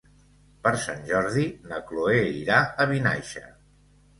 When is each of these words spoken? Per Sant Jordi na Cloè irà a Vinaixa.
Per 0.67 0.71
Sant 0.85 1.03
Jordi 1.09 1.45
na 1.73 1.81
Cloè 1.91 2.17
irà 2.41 2.59
a 2.85 2.89
Vinaixa. 2.95 3.45